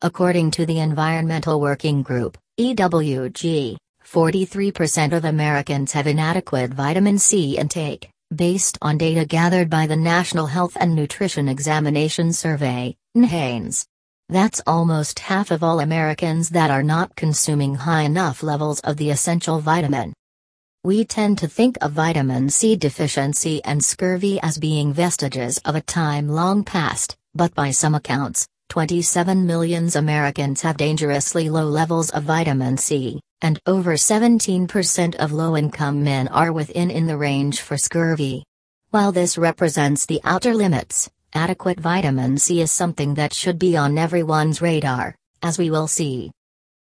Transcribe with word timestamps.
According 0.00 0.52
to 0.52 0.64
the 0.64 0.78
Environmental 0.78 1.60
Working 1.60 2.02
Group, 2.02 2.38
EWG, 2.60 3.76
43% 4.06 5.12
of 5.12 5.24
Americans 5.24 5.90
have 5.90 6.06
inadequate 6.06 6.72
vitamin 6.72 7.18
C 7.18 7.58
intake, 7.58 8.08
based 8.32 8.78
on 8.80 8.96
data 8.96 9.24
gathered 9.24 9.68
by 9.68 9.88
the 9.88 9.96
National 9.96 10.46
Health 10.46 10.76
and 10.78 10.94
Nutrition 10.94 11.48
Examination 11.48 12.32
Survey, 12.32 12.94
NHANES. 13.16 13.86
That's 14.28 14.62
almost 14.68 15.18
half 15.18 15.50
of 15.50 15.64
all 15.64 15.80
Americans 15.80 16.50
that 16.50 16.70
are 16.70 16.84
not 16.84 17.16
consuming 17.16 17.74
high 17.74 18.02
enough 18.02 18.44
levels 18.44 18.78
of 18.80 18.98
the 18.98 19.10
essential 19.10 19.58
vitamin. 19.58 20.14
We 20.84 21.04
tend 21.06 21.38
to 21.38 21.48
think 21.48 21.76
of 21.80 21.90
vitamin 21.90 22.50
C 22.50 22.76
deficiency 22.76 23.64
and 23.64 23.84
scurvy 23.84 24.38
as 24.42 24.58
being 24.58 24.92
vestiges 24.92 25.58
of 25.64 25.74
a 25.74 25.80
time 25.80 26.28
long 26.28 26.62
past, 26.62 27.16
but 27.34 27.52
by 27.56 27.72
some 27.72 27.96
accounts, 27.96 28.46
27 28.68 29.46
million 29.46 29.88
Americans 29.94 30.60
have 30.60 30.76
dangerously 30.76 31.48
low 31.48 31.64
levels 31.64 32.10
of 32.10 32.24
vitamin 32.24 32.76
C, 32.76 33.18
and 33.40 33.58
over 33.66 33.94
17% 33.94 35.14
of 35.16 35.32
low 35.32 35.56
income 35.56 36.04
men 36.04 36.28
are 36.28 36.52
within 36.52 36.90
in 36.90 37.06
the 37.06 37.16
range 37.16 37.62
for 37.62 37.78
scurvy. 37.78 38.44
While 38.90 39.10
this 39.10 39.38
represents 39.38 40.04
the 40.04 40.20
outer 40.22 40.54
limits, 40.54 41.10
adequate 41.34 41.80
vitamin 41.80 42.36
C 42.36 42.60
is 42.60 42.70
something 42.70 43.14
that 43.14 43.32
should 43.32 43.58
be 43.58 43.76
on 43.76 43.96
everyone's 43.96 44.60
radar, 44.60 45.14
as 45.42 45.58
we 45.58 45.70
will 45.70 45.88
see. 45.88 46.30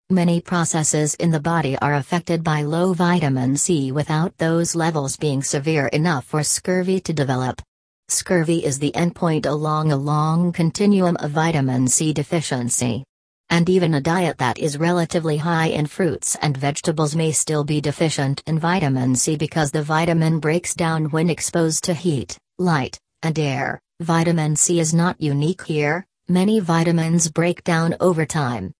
Many 0.09 0.39
processes 0.39 1.15
in 1.15 1.31
the 1.31 1.39
body 1.39 1.77
are 1.79 1.95
affected 1.95 2.43
by 2.43 2.61
low 2.61 2.93
vitamin 2.93 3.57
C 3.57 3.91
without 3.91 4.37
those 4.37 4.75
levels 4.75 5.17
being 5.17 5.41
severe 5.41 5.87
enough 5.87 6.25
for 6.25 6.43
scurvy 6.43 7.01
to 7.01 7.11
develop. 7.11 7.61
Scurvy 8.07 8.63
is 8.63 8.77
the 8.77 8.91
endpoint 8.91 9.47
along 9.47 9.91
a 9.91 9.97
long 9.97 10.51
continuum 10.51 11.17
of 11.17 11.31
vitamin 11.31 11.87
C 11.87 12.13
deficiency. 12.13 13.03
And 13.49 13.67
even 13.67 13.95
a 13.95 14.01
diet 14.01 14.37
that 14.37 14.59
is 14.59 14.77
relatively 14.77 15.37
high 15.37 15.67
in 15.67 15.87
fruits 15.87 16.35
and 16.39 16.55
vegetables 16.55 17.15
may 17.15 17.31
still 17.31 17.63
be 17.63 17.81
deficient 17.81 18.43
in 18.45 18.59
vitamin 18.59 19.15
C 19.15 19.35
because 19.35 19.71
the 19.71 19.81
vitamin 19.81 20.39
breaks 20.39 20.75
down 20.75 21.05
when 21.05 21.31
exposed 21.31 21.83
to 21.85 21.95
heat, 21.95 22.37
light, 22.59 22.99
and 23.23 23.39
air. 23.39 23.79
Vitamin 24.01 24.55
C 24.55 24.79
is 24.79 24.93
not 24.93 25.19
unique 25.19 25.63
here, 25.63 26.05
many 26.27 26.59
vitamins 26.59 27.27
break 27.27 27.63
down 27.63 27.95
over 27.99 28.23
time. 28.23 28.71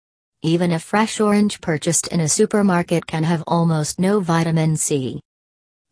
Even 0.44 0.72
a 0.72 0.80
fresh 0.80 1.20
orange 1.20 1.62
purchased 1.62 2.10
in 2.10 2.20
a 2.20 2.30
supermarket 2.30 3.08
can 3.08 3.24
have 3.24 3.44
almost 3.48 4.00
no 4.00 4.20
vitamin 4.20 4.78
C. 4.78 5.20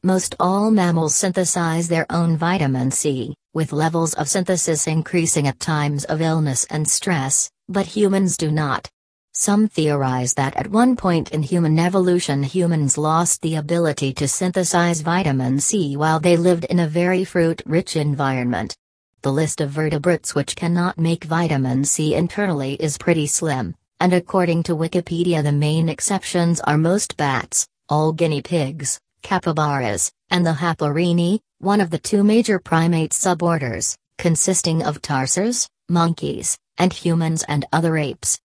Most 0.06 0.36
all 0.38 0.70
mammals 0.70 1.16
synthesize 1.16 1.88
their 1.88 2.06
own 2.10 2.36
vitamin 2.36 2.92
C, 2.92 3.34
with 3.54 3.72
levels 3.72 4.14
of 4.16 4.28
synthesis 4.28 4.86
increasing 4.86 5.48
at 5.48 5.62
times 5.62 6.04
of 6.04 6.22
illness 6.22 6.66
and 6.70 6.86
stress, 6.86 7.50
but 7.70 7.86
humans 7.86 8.36
do 8.36 8.52
not. 8.52 8.90
Some 9.34 9.70
theorize 9.70 10.34
that 10.34 10.58
at 10.58 10.68
one 10.68 10.98
point 10.98 11.32
in 11.32 11.42
human 11.42 11.80
evolution 11.80 12.44
humans 12.44 12.98
lost 12.98 13.42
the 13.42 13.56
ability 13.56 14.14
to 14.16 14.28
synthesize 14.28 15.00
vitamin 15.00 15.62
C 15.62 15.96
while 15.96 16.20
they 16.20 16.36
lived 16.36 16.66
in 16.66 16.82
a 16.82 16.88
very 16.88 17.24
fruit-rich 17.24 17.96
environment. 17.96 18.76
The 19.22 19.32
list 19.32 19.62
of 19.62 19.70
vertebrates 19.70 20.36
which 20.36 20.58
cannot 20.58 20.98
make 20.98 21.24
vitamin 21.24 21.86
C 21.86 22.14
internally 22.14 22.74
is 22.74 22.98
pretty 22.98 23.26
slim, 23.26 23.74
and 24.02 24.12
according 24.12 24.64
to 24.64 24.76
Wikipedia 24.76 25.42
the 25.42 25.54
main 25.54 25.88
exceptions 25.88 26.60
are 26.60 26.78
most 26.78 27.16
bats, 27.16 27.66
all 27.88 28.12
guinea 28.12 28.42
pigs, 28.42 29.00
capybaras, 29.24 30.12
and 30.30 30.46
the 30.46 30.54
Haplorhini, 30.54 31.40
one 31.58 31.82
of 31.82 31.90
the 31.90 31.98
two 31.98 32.24
major 32.24 32.60
primate 32.60 33.12
suborders, 33.12 33.96
consisting 34.18 34.84
of 34.84 35.02
tarsiers, 35.02 35.68
monkeys, 35.90 36.58
and 36.78 36.94
humans 36.94 37.44
and 37.48 37.66
other 37.74 37.98
apes. 37.98 38.40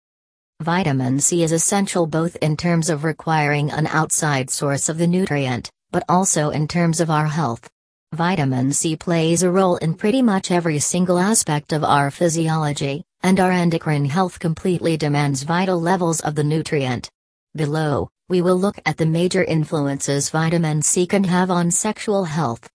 Vitamin 0.60 1.20
C 1.20 1.42
is 1.42 1.52
essential 1.52 2.06
both 2.06 2.36
in 2.36 2.56
terms 2.56 2.88
of 2.88 3.04
requiring 3.04 3.70
an 3.70 3.86
outside 3.88 4.48
source 4.48 4.88
of 4.88 4.98
the 4.98 5.06
nutrient, 5.06 5.70
but 5.90 6.04
also 6.08 6.50
in 6.50 6.68
terms 6.68 7.00
of 7.00 7.10
our 7.10 7.26
health. 7.26 7.68
Vitamin 8.12 8.72
C 8.72 8.96
plays 8.96 9.42
a 9.42 9.50
role 9.50 9.76
in 9.76 9.94
pretty 9.94 10.22
much 10.22 10.50
every 10.50 10.78
single 10.78 11.18
aspect 11.18 11.72
of 11.72 11.84
our 11.84 12.10
physiology, 12.10 13.04
and 13.22 13.40
our 13.40 13.50
endocrine 13.50 14.06
health 14.06 14.38
completely 14.38 14.96
demands 14.96 15.42
vital 15.42 15.80
levels 15.80 16.20
of 16.20 16.34
the 16.34 16.44
nutrient. 16.44 17.10
Below, 17.54 18.08
we 18.28 18.42
will 18.42 18.56
look 18.56 18.76
at 18.84 18.96
the 18.96 19.06
major 19.06 19.44
influences 19.44 20.30
vitamin 20.30 20.82
C 20.82 21.06
can 21.06 21.22
have 21.24 21.48
on 21.48 21.70
sexual 21.70 22.24
health. 22.24 22.68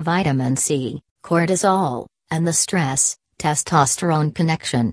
Vitamin 0.00 0.56
C, 0.56 1.02
cortisol, 1.22 2.06
and 2.30 2.46
the 2.46 2.54
stress 2.54 3.16
testosterone 3.38 4.34
connection. 4.34 4.92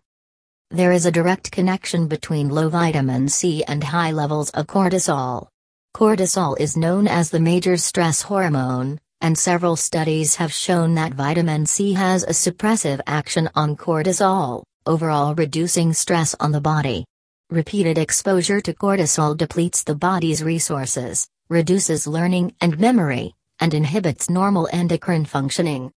There 0.69 0.91
is 0.91 1.05
a 1.05 1.11
direct 1.11 1.49
connection 1.51 2.07
between 2.07 2.49
low 2.49 2.67
vitamin 2.67 3.29
C 3.29 3.63
and 3.63 3.83
high 3.83 4.11
levels 4.11 4.49
of 4.49 4.67
cortisol. 4.67 5.47
Cortisol 5.95 6.59
is 6.59 6.75
known 6.75 7.07
as 7.07 7.29
the 7.29 7.39
major 7.39 7.77
stress 7.77 8.21
hormone, 8.21 8.99
and 9.21 9.37
several 9.37 9.77
studies 9.77 10.35
have 10.35 10.51
shown 10.51 10.95
that 10.95 11.13
vitamin 11.13 11.65
C 11.65 11.93
has 11.93 12.23
a 12.23 12.31
suppressive 12.31 12.99
action 13.07 13.49
on 13.55 13.77
cortisol, 13.77 14.63
overall 14.85 15.33
reducing 15.35 15.93
stress 15.93 16.35
on 16.41 16.51
the 16.51 16.59
body. 16.59 17.05
Repeated 17.55 17.97
exposure 17.97 18.59
to 18.59 18.73
cortisol 18.73 19.37
depletes 19.37 19.81
the 19.81 19.95
body's 19.95 20.43
resources, 20.43 21.25
reduces 21.47 22.05
learning 22.05 22.53
and 22.59 22.77
memory, 22.77 23.33
and 23.61 23.73
inhibits 23.73 24.29
normal 24.29 24.67
endocrine 24.73 25.23
functioning. 25.23 25.89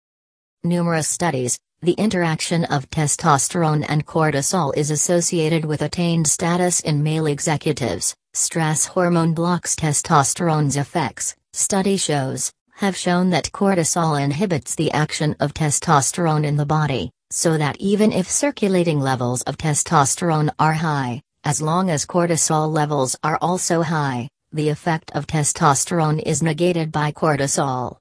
Numerous 0.62 1.08
studies, 1.08 1.58
the 1.82 1.94
interaction 1.94 2.64
of 2.66 2.88
testosterone 2.90 3.84
and 3.88 4.06
cortisol 4.06 4.72
is 4.76 4.92
associated 4.92 5.64
with 5.64 5.82
attained 5.82 6.28
status 6.28 6.78
in 6.78 7.02
male 7.02 7.26
executives. 7.26 8.14
Stress 8.34 8.86
hormone 8.86 9.34
blocks 9.34 9.74
testosterone's 9.74 10.76
effects, 10.76 11.34
study 11.54 11.96
shows, 11.96 12.52
have 12.76 12.96
shown 12.96 13.30
that 13.30 13.50
cortisol 13.50 14.22
inhibits 14.22 14.76
the 14.76 14.92
action 14.92 15.34
of 15.40 15.54
testosterone 15.54 16.46
in 16.46 16.56
the 16.56 16.64
body, 16.64 17.10
so 17.32 17.58
that 17.58 17.76
even 17.80 18.12
if 18.12 18.30
circulating 18.30 19.00
levels 19.00 19.42
of 19.42 19.58
testosterone 19.58 20.50
are 20.60 20.74
high, 20.74 21.20
as 21.44 21.62
long 21.62 21.90
as 21.90 22.04
cortisol 22.06 22.70
levels 22.70 23.16
are 23.22 23.38
also 23.40 23.82
high, 23.82 24.28
the 24.52 24.68
effect 24.68 25.10
of 25.14 25.26
testosterone 25.26 26.22
is 26.24 26.42
negated 26.42 26.90
by 26.90 27.12
cortisol. 27.12 27.98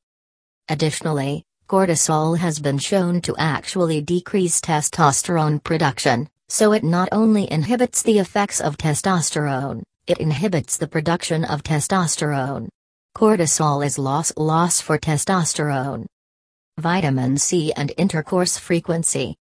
Additionally, 0.70 1.44
cortisol 1.68 2.38
has 2.38 2.60
been 2.60 2.78
shown 2.78 3.22
to 3.22 3.36
actually 3.38 4.02
decrease 4.02 4.60
testosterone 4.60 5.64
production, 5.64 6.28
so 6.50 6.72
it 6.74 6.84
not 6.84 7.10
only 7.12 7.52
inhibits 7.52 8.02
the 8.04 8.20
effects 8.20 8.60
of 8.60 8.78
testosterone, 8.78 9.84
it 10.08 10.18
inhibits 10.18 10.78
the 10.78 10.88
production 10.88 11.44
of 11.44 11.64
testosterone. 11.64 12.70
Cortisol 13.16 13.86
is 13.86 13.98
loss 13.98 14.32
loss 14.38 14.80
for 14.80 14.98
testosterone. 14.98 16.06
Vitamin 16.78 17.38
C 17.38 17.74
and 17.74 17.92
intercourse 17.98 18.58
frequency. 18.58 19.36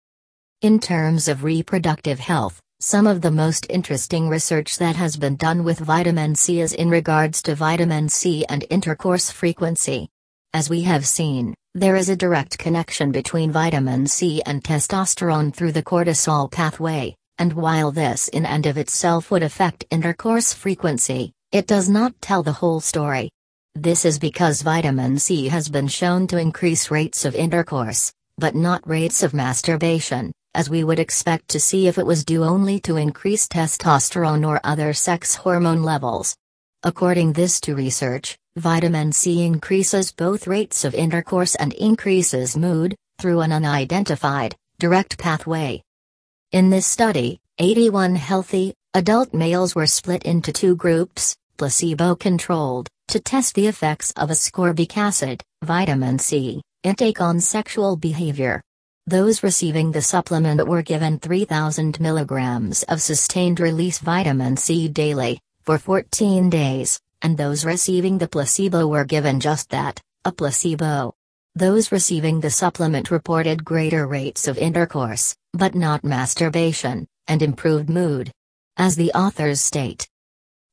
In 0.61 0.79
terms 0.79 1.27
of 1.27 1.43
reproductive 1.43 2.19
health, 2.19 2.61
some 2.81 3.07
of 3.07 3.21
the 3.21 3.31
most 3.31 3.65
interesting 3.69 4.29
research 4.29 4.77
that 4.77 4.95
has 4.95 5.17
been 5.17 5.35
done 5.37 5.63
with 5.63 5.79
vitamin 5.79 6.35
C 6.35 6.59
is 6.59 6.73
in 6.73 6.89
regards 6.89 7.41
to 7.43 7.55
vitamin 7.55 8.09
C 8.09 8.45
and 8.49 8.65
intercourse 8.69 9.31
frequency. 9.31 10.09
As 10.53 10.69
we 10.69 10.81
have 10.83 11.05
seen, 11.05 11.55
there 11.73 11.95
is 11.95 12.09
a 12.09 12.15
direct 12.15 12.57
connection 12.57 13.11
between 13.11 13.51
vitamin 13.51 14.05
C 14.07 14.41
and 14.45 14.63
testosterone 14.63 15.53
through 15.53 15.71
the 15.71 15.83
cortisol 15.83 16.51
pathway, 16.51 17.15
and 17.37 17.53
while 17.53 17.91
this 17.91 18.27
in 18.27 18.45
and 18.45 18.65
of 18.65 18.77
itself 18.77 19.31
would 19.31 19.43
affect 19.43 19.85
intercourse 19.89 20.53
frequency, 20.53 21.31
it 21.51 21.67
does 21.67 21.89
not 21.89 22.13
tell 22.21 22.43
the 22.43 22.51
whole 22.51 22.81
story. 22.81 23.31
This 23.73 24.05
is 24.05 24.19
because 24.19 24.61
vitamin 24.61 25.17
C 25.17 25.47
has 25.47 25.69
been 25.69 25.87
shown 25.87 26.27
to 26.27 26.37
increase 26.37 26.91
rates 26.91 27.25
of 27.25 27.35
intercourse, 27.35 28.13
but 28.37 28.53
not 28.53 28.87
rates 28.87 29.23
of 29.23 29.33
masturbation, 29.33 30.31
as 30.55 30.69
we 30.69 30.83
would 30.83 30.99
expect 30.99 31.49
to 31.49 31.59
see 31.59 31.87
if 31.87 31.97
it 31.97 32.05
was 32.05 32.25
due 32.25 32.43
only 32.43 32.79
to 32.79 32.95
increased 32.95 33.51
testosterone 33.51 34.47
or 34.47 34.59
other 34.63 34.93
sex 34.93 35.35
hormone 35.35 35.83
levels. 35.83 36.35
According 36.81 37.33
this 37.33 37.59
to 37.61 37.75
research, 37.75 38.37
Vitamin 38.57 39.11
C 39.11 39.43
increases 39.43 40.13
both 40.13 40.47
rates 40.47 40.85
of 40.85 40.95
intercourse 40.95 41.55
and 41.55 41.73
increases 41.73 42.55
mood, 42.55 42.95
through 43.19 43.41
an 43.41 43.51
unidentified, 43.51 44.55
direct 44.79 45.17
pathway. 45.17 45.81
In 46.51 46.69
this 46.69 46.85
study, 46.85 47.39
81 47.59 48.15
healthy, 48.15 48.73
adult 48.93 49.33
males 49.33 49.75
were 49.75 49.87
split 49.87 50.23
into 50.23 50.53
two 50.53 50.75
groups, 50.75 51.35
placebo 51.57 52.15
controlled, 52.15 52.87
to 53.09 53.19
test 53.19 53.55
the 53.55 53.67
effects 53.67 54.11
of 54.11 54.29
ascorbic 54.29 54.95
acid, 54.95 55.41
vitamin 55.63 56.17
C, 56.17 56.61
intake 56.83 57.19
on 57.19 57.39
sexual 57.39 57.97
behavior. 57.97 58.61
Those 59.07 59.43
receiving 59.43 59.91
the 59.91 60.01
supplement 60.01 60.67
were 60.67 60.81
given 60.81 61.19
3,000 61.19 61.99
milligrams 61.99 62.83
of 62.83 63.01
sustained 63.01 63.59
release 63.59 63.99
vitamin 63.99 64.57
C 64.57 64.87
daily, 64.87 65.39
for 65.63 65.77
14 65.77 66.49
days 66.49 66.99
and 67.25 67.35
those 67.35 67.65
receiving 67.65 68.19
the 68.19 68.27
placebo 68.27 68.85
were 68.85 69.03
given 69.03 69.39
just 69.39 69.71
that, 69.71 69.99
a 70.25 70.31
placebo. 70.31 71.15
Those 71.55 71.91
receiving 71.91 72.39
the 72.39 72.51
supplement 72.51 73.09
reported 73.09 73.65
greater 73.65 74.05
rates 74.05 74.47
of 74.47 74.59
intercourse, 74.59 75.35
but 75.51 75.73
not 75.73 76.03
masturbation, 76.03 77.07
and 77.27 77.41
improved 77.41 77.89
mood. 77.89 78.31
As 78.77 78.95
the 78.95 79.11
authors 79.13 79.59
state, 79.59 80.07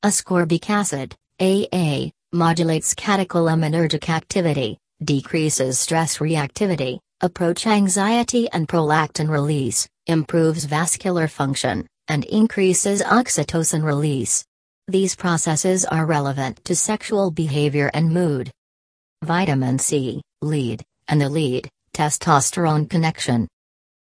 ascorbic 0.04 0.68
acid, 0.68 1.14
AA, 1.40 2.10
modulates 2.34 2.94
catecholaminergic 2.94 4.10
activity, 4.10 4.76
decreases 5.02 5.78
stress 5.78 6.18
reactivity, 6.18 6.98
approach 7.22 7.68
anxiety 7.68 8.50
and 8.50 8.66
prolactin 8.66 9.30
release, 9.30 9.88
improves 10.06 10.64
vascular 10.64 11.28
function, 11.28 11.86
and 12.08 12.24
increases 12.24 13.00
oxytocin 13.00 13.84
release. 13.84 14.44
These 14.88 15.14
processes 15.14 15.84
are 15.84 16.04
relevant 16.04 16.64
to 16.64 16.74
sexual 16.74 17.30
behavior 17.30 17.92
and 17.94 18.12
mood. 18.12 18.50
Vitamin 19.22 19.78
C, 19.78 20.20
lead, 20.42 20.82
and 21.06 21.20
the 21.20 21.28
lead, 21.28 21.68
testosterone 21.94 22.90
connection. 22.90 23.46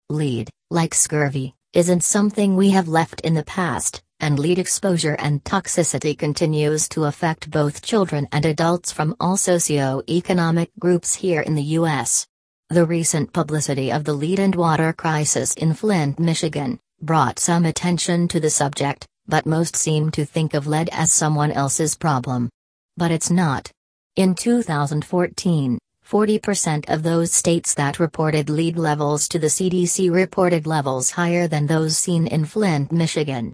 Lead, 0.08 0.48
like 0.70 0.94
scurvy, 0.94 1.54
isn't 1.74 2.02
something 2.02 2.56
we 2.56 2.70
have 2.70 2.88
left 2.88 3.20
in 3.20 3.34
the 3.34 3.44
past, 3.44 4.02
and 4.20 4.38
lead 4.38 4.58
exposure 4.58 5.16
and 5.18 5.44
toxicity 5.44 6.16
continues 6.16 6.88
to 6.88 7.04
affect 7.04 7.50
both 7.50 7.82
children 7.82 8.26
and 8.32 8.46
adults 8.46 8.90
from 8.90 9.14
all 9.20 9.36
socio-economic 9.36 10.70
groups 10.78 11.14
here 11.14 11.42
in 11.42 11.54
the 11.54 11.76
U.S. 11.80 12.26
The 12.72 12.86
recent 12.86 13.34
publicity 13.34 13.92
of 13.92 14.04
the 14.04 14.14
lead 14.14 14.38
and 14.38 14.54
water 14.54 14.94
crisis 14.94 15.52
in 15.52 15.74
Flint, 15.74 16.19
Michigan, 16.19 16.80
brought 17.02 17.38
some 17.38 17.66
attention 17.66 18.28
to 18.28 18.40
the 18.40 18.48
subject, 18.48 19.06
but 19.28 19.44
most 19.44 19.76
seem 19.76 20.10
to 20.12 20.24
think 20.24 20.54
of 20.54 20.66
lead 20.66 20.88
as 20.90 21.12
someone 21.12 21.52
else's 21.52 21.94
problem. 21.94 22.48
But 22.96 23.10
it's 23.10 23.30
not. 23.30 23.70
In 24.16 24.34
2014, 24.34 25.78
40% 26.08 26.88
of 26.88 27.02
those 27.02 27.30
states 27.30 27.74
that 27.74 28.00
reported 28.00 28.48
lead 28.48 28.78
levels 28.78 29.28
to 29.28 29.38
the 29.38 29.48
CDC 29.48 30.10
reported 30.10 30.66
levels 30.66 31.10
higher 31.10 31.46
than 31.46 31.66
those 31.66 31.98
seen 31.98 32.26
in 32.26 32.46
Flint, 32.46 32.90
Michigan. 32.90 33.52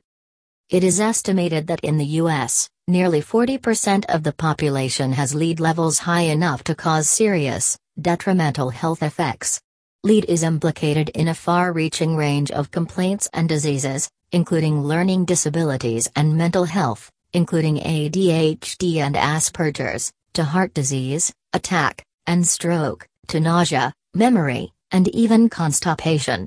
It 0.70 0.85
is 0.85 1.00
estimated 1.00 1.69
that 1.69 1.81
in 1.81 1.97
the 1.97 2.19
U.S., 2.20 2.69
nearly 2.87 3.23
40% 3.23 4.05
of 4.11 4.23
the 4.23 4.35
population 4.35 5.12
has 5.12 5.35
lead 5.35 5.61
levels 5.61 6.00
high 6.00 6.29
enough 6.29 6.62
to 6.65 6.75
cause 6.75 7.09
serious, 7.09 7.79
detrimental 7.99 8.69
health 8.69 9.03
effects. 9.03 9.62
Lead 10.05 10.26
is 10.26 10.43
implicated 10.43 11.09
in 11.15 11.29
a 11.29 11.35
far 11.35 11.73
reaching 11.73 12.17
range 12.17 12.50
of 12.50 12.70
complaints 12.70 13.31
and 13.32 13.49
diseases, 13.49 14.11
including 14.31 14.82
learning 14.82 15.25
disabilities 15.25 16.06
and 16.15 16.37
mental 16.37 16.67
health, 16.67 17.11
including 17.32 17.79
ADHD 17.79 18.97
and 18.97 19.15
Asperger's, 19.15 20.12
to 20.35 20.44
heart 20.44 20.75
disease, 20.75 21.32
attack, 21.55 22.05
and 22.26 22.47
stroke, 22.47 23.06
to 23.29 23.41
nausea, 23.41 23.94
memory, 24.12 24.75
and 24.91 25.09
even 25.09 25.49
constipation. 25.49 26.47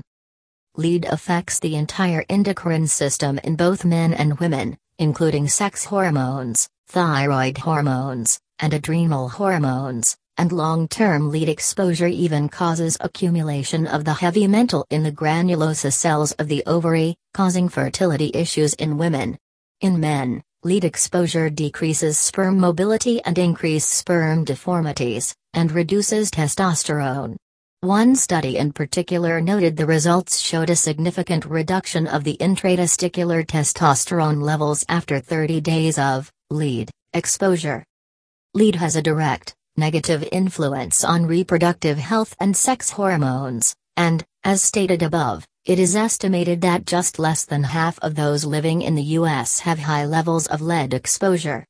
Lead 0.77 1.03
affects 1.05 1.59
the 1.59 1.75
entire 1.75 2.23
endocrine 2.29 2.87
system 2.87 3.37
in 3.43 3.57
both 3.57 3.83
men 3.83 4.13
and 4.13 4.39
women, 4.39 4.77
including 4.99 5.45
sex 5.49 5.83
hormones, 5.83 6.69
thyroid 6.87 7.57
hormones, 7.57 8.39
and 8.59 8.73
adrenal 8.73 9.27
hormones, 9.27 10.15
and 10.37 10.53
long-term 10.53 11.29
lead 11.29 11.49
exposure 11.49 12.07
even 12.07 12.47
causes 12.47 12.95
accumulation 13.01 13.85
of 13.85 14.05
the 14.05 14.13
heavy 14.13 14.47
metal 14.47 14.85
in 14.89 15.03
the 15.03 15.11
granulosa 15.11 15.91
cells 15.91 16.31
of 16.33 16.47
the 16.47 16.63
ovary, 16.65 17.17
causing 17.33 17.67
fertility 17.67 18.31
issues 18.33 18.73
in 18.75 18.97
women. 18.97 19.37
In 19.81 19.99
men, 19.99 20.41
lead 20.63 20.85
exposure 20.85 21.49
decreases 21.49 22.17
sperm 22.17 22.57
mobility 22.57 23.21
and 23.23 23.37
increases 23.37 23.89
sperm 23.89 24.45
deformities, 24.45 25.35
and 25.53 25.69
reduces 25.69 26.31
testosterone. 26.31 27.35
One 27.83 28.15
study 28.15 28.57
in 28.57 28.73
particular 28.73 29.41
noted 29.41 29.75
the 29.75 29.87
results 29.87 30.39
showed 30.39 30.69
a 30.69 30.75
significant 30.75 31.45
reduction 31.45 32.05
of 32.05 32.23
the 32.23 32.37
intratesticular 32.37 33.43
testosterone 33.43 34.39
levels 34.39 34.85
after 34.87 35.19
30 35.19 35.61
days 35.61 35.97
of 35.97 36.31
lead 36.51 36.91
exposure. 37.13 37.83
Lead 38.53 38.75
has 38.75 38.95
a 38.95 39.01
direct, 39.01 39.55
negative 39.77 40.23
influence 40.31 41.03
on 41.03 41.25
reproductive 41.25 41.97
health 41.97 42.35
and 42.39 42.55
sex 42.55 42.91
hormones, 42.91 43.75
and, 43.97 44.23
as 44.43 44.61
stated 44.61 45.01
above, 45.01 45.47
it 45.65 45.79
is 45.79 45.95
estimated 45.95 46.61
that 46.61 46.85
just 46.85 47.17
less 47.17 47.45
than 47.45 47.63
half 47.63 47.97
of 48.03 48.13
those 48.13 48.45
living 48.45 48.83
in 48.83 48.93
the 48.93 49.17
U.S. 49.17 49.61
have 49.61 49.79
high 49.79 50.05
levels 50.05 50.45
of 50.45 50.61
lead 50.61 50.93
exposure. 50.93 51.65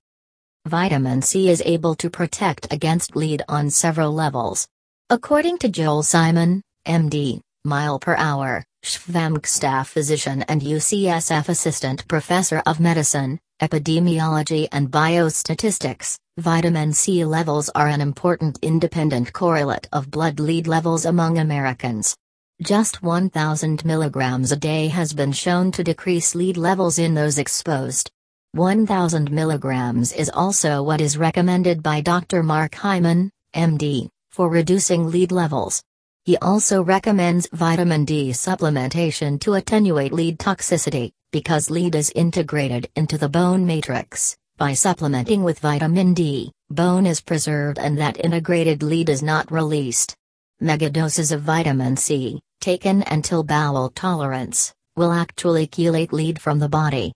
Vitamin 0.66 1.22
C 1.22 1.50
is 1.50 1.64
able 1.66 1.96
to 1.96 2.10
protect 2.10 2.68
against 2.70 3.16
lead 3.16 3.44
on 3.48 3.70
several 3.70 4.12
levels, 4.12 4.68
According 5.12 5.58
to 5.58 5.68
Joel 5.68 6.04
Simon, 6.04 6.62
MD, 6.88 7.42
mile 7.66 8.00
per 8.00 8.16
hour, 8.16 8.64
SFVAMC 8.86 9.46
staff 9.46 9.90
physician 9.90 10.44
and 10.44 10.62
UCSF 10.62 11.50
assistant 11.50 12.08
professor 12.08 12.64
of 12.66 12.80
medicine, 12.80 13.38
epidemiology 13.62 14.70
and 14.72 14.90
biostatistics, 14.90 16.16
vitamin 16.38 16.94
C 16.94 17.26
levels 17.26 17.68
are 17.76 17.90
an 17.90 18.00
important 18.00 18.58
independent 18.62 19.34
correlate 19.34 19.86
of 19.92 20.10
blood 20.10 20.40
lead 20.40 20.66
levels 20.66 21.04
among 21.04 21.40
Americans. 21.40 22.16
Just 22.62 23.04
1,000 23.04 23.84
milligrams 23.84 24.54
a 24.54 24.56
day 24.56 24.88
has 24.88 25.12
been 25.12 25.34
shown 25.34 25.74
to 25.74 25.84
decrease 25.84 26.36
lead 26.36 26.56
levels 26.56 27.00
in 27.00 27.16
those 27.16 27.38
exposed. 27.38 28.10
1,000 28.54 29.30
milligrams 29.30 30.14
is 30.14 30.32
also 30.34 30.82
what 30.82 31.02
is 31.02 31.18
recommended 31.18 31.84
by 31.84 32.00
Dr. 32.00 32.44
Mark 32.44 32.76
Hyman, 32.76 33.30
MD, 33.54 34.10
for 34.32 34.50
reducing 34.50 35.12
lead 35.12 35.32
levels. 35.32 35.84
He 36.24 36.38
also 36.38 36.84
recommends 36.84 37.48
vitamin 37.52 38.06
D 38.06 38.30
supplementation 38.30 39.40
to 39.42 39.56
attenuate 39.56 40.14
lead 40.14 40.40
toxicity, 40.40 41.12
because 41.32 41.70
lead 41.70 41.96
is 41.96 42.12
integrated 42.16 42.90
into 42.96 43.18
the 43.18 43.30
bone 43.30 43.66
matrix. 43.66 44.38
By 44.58 44.74
supplementing 44.74 45.44
with 45.44 45.60
vitamin 45.60 46.14
D, 46.14 46.52
bone 46.70 47.08
is 47.08 47.22
preserved 47.22 47.80
and 47.80 47.98
that 47.98 48.24
integrated 48.24 48.84
lead 48.84 49.10
is 49.10 49.24
not 49.24 49.52
released. 49.52 50.16
Megadoses 50.62 51.32
of 51.32 51.42
vitamin 51.42 51.98
C, 51.98 52.40
taken 52.60 53.04
until 53.08 53.44
bowel 53.44 53.90
tolerance, 53.90 54.74
will 54.96 55.12
actually 55.12 55.66
chelate 55.66 56.12
lead 56.12 56.40
from 56.40 56.60
the 56.60 56.70
body. 56.70 57.12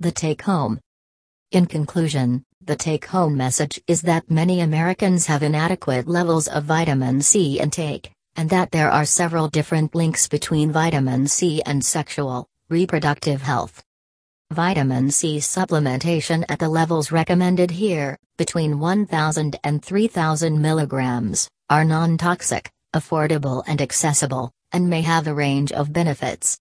The 0.00 0.12
take 0.12 0.42
home. 0.42 0.78
In 1.52 1.64
conclusion, 1.64 2.44
the 2.66 2.76
take 2.76 3.06
home 3.06 3.36
message 3.36 3.80
is 3.86 4.02
that 4.02 4.30
many 4.30 4.60
Americans 4.60 5.26
have 5.26 5.42
inadequate 5.44 6.08
levels 6.08 6.48
of 6.48 6.64
vitamin 6.64 7.22
C 7.22 7.60
intake, 7.60 8.10
and 8.34 8.50
that 8.50 8.72
there 8.72 8.90
are 8.90 9.04
several 9.04 9.48
different 9.48 9.94
links 9.94 10.26
between 10.26 10.72
vitamin 10.72 11.28
C 11.28 11.62
and 11.64 11.84
sexual, 11.84 12.48
reproductive 12.68 13.40
health. 13.42 13.84
Vitamin 14.50 15.10
C 15.10 15.38
supplementation 15.38 16.44
at 16.48 16.58
the 16.58 16.68
levels 16.68 17.12
recommended 17.12 17.70
here, 17.70 18.18
between 18.36 18.80
1,000 18.80 19.56
and 19.62 19.84
3,000 19.84 20.60
milligrams, 20.60 21.48
are 21.70 21.84
non 21.84 22.18
toxic, 22.18 22.70
affordable, 22.94 23.62
and 23.66 23.80
accessible, 23.80 24.50
and 24.72 24.90
may 24.90 25.02
have 25.02 25.26
a 25.26 25.34
range 25.34 25.70
of 25.72 25.92
benefits. 25.92 26.54